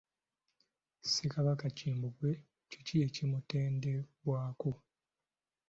[1.03, 2.31] Ssekabaka Kimbugwe
[2.71, 4.71] kiki ekimutendebwako?